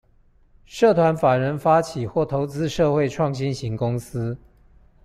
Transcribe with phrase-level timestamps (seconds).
[0.65, 4.35] 社團法人發起或投資社會創新型公司